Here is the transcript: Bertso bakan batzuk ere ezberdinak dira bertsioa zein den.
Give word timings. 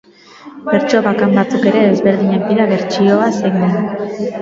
Bertso 0.69 1.01
bakan 1.09 1.35
batzuk 1.41 1.69
ere 1.73 1.85
ezberdinak 1.91 2.49
dira 2.51 2.69
bertsioa 2.75 3.33
zein 3.41 3.65
den. 3.65 3.91